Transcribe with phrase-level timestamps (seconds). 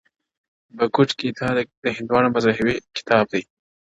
[0.71, 1.47] o بگوت گيتا
[1.83, 3.33] د هندوانو مذهبي کتاب ـ